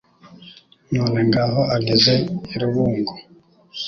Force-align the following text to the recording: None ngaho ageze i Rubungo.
None 0.95 1.19
ngaho 1.27 1.61
ageze 1.77 2.13
i 2.53 2.55
Rubungo. 2.61 3.13